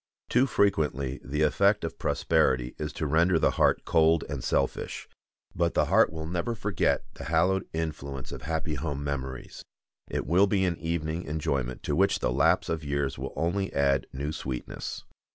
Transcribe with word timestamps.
Too 0.29 0.47
frequently 0.47 1.19
the 1.23 1.43
effect 1.43 1.83
of 1.83 1.99
prosperity 1.99 2.73
is 2.79 2.91
to 2.93 3.05
render 3.05 3.37
the 3.37 3.51
heart 3.51 3.85
cold 3.85 4.23
and 4.27 4.43
selfish; 4.43 5.07
but 5.55 5.75
the 5.75 5.85
heart 5.93 6.11
will 6.11 6.25
never 6.25 6.55
forget 6.55 7.03
the 7.13 7.25
hallowed 7.25 7.67
influence 7.71 8.31
of 8.31 8.41
happy 8.41 8.73
home 8.73 9.03
memories. 9.03 9.61
It 10.09 10.25
will 10.25 10.47
be 10.47 10.65
an 10.65 10.77
evening 10.79 11.25
enjoyment 11.25 11.83
to 11.83 11.95
which 11.95 12.17
the 12.17 12.33
lapse 12.33 12.67
of 12.67 12.83
years 12.83 13.19
will 13.19 13.33
only 13.35 13.71
add 13.73 14.07
new 14.11 14.31
sweetness. 14.31 15.03